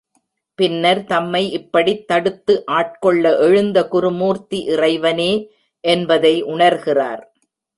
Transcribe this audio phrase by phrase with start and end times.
[0.55, 5.31] பின்னர் தம்மை இப்படித் தடுத்து ஆட்கொள்ள எழுந்த குருமூர்த்தி இறைவனே
[5.83, 7.23] என்பதை உணர்கிறார்.